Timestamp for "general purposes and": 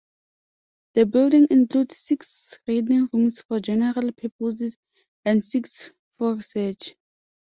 3.59-5.45